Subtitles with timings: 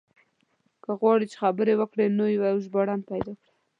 [0.83, 3.49] که غواړې چې خبرې وکړو نو يو ژباړن پيدا کړه.